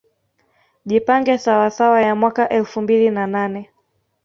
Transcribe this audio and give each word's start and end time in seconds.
Jipange 0.87 1.37
Sawasawa 1.37 2.01
ya 2.01 2.15
mwaka 2.15 2.49
elfu 2.49 2.81
mbili 2.81 3.09
na 3.09 3.27
nane 3.27 3.69